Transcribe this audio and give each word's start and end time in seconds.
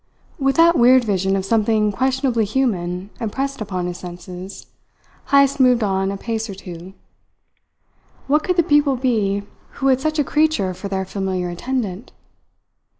With 0.39 0.55
that 0.55 0.75
weird 0.79 1.03
vision 1.03 1.35
of 1.35 1.45
something 1.45 1.91
questionably 1.91 2.43
human 2.43 3.11
impressed 3.19 3.61
upon 3.61 3.85
his 3.85 3.99
senses, 3.99 4.65
Heyst 5.27 5.59
moved 5.59 5.83
on 5.83 6.09
a 6.09 6.17
pace 6.17 6.49
or 6.49 6.55
two. 6.55 6.93
What 8.25 8.41
could 8.43 8.55
the 8.57 8.63
people 8.63 8.95
be 8.95 9.43
who 9.73 9.89
had 9.89 10.01
such 10.01 10.17
a 10.17 10.23
creature 10.23 10.73
for 10.73 10.87
their 10.87 11.05
familiar 11.05 11.49
attendant? 11.49 12.13